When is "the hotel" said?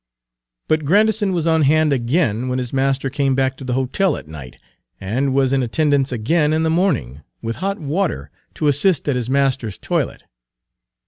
3.63-4.17